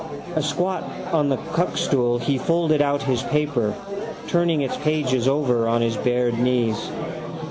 [0.35, 3.75] Asquat on the cuckstool he folded out his paper,
[4.27, 6.89] turning its pages over on his bared knees.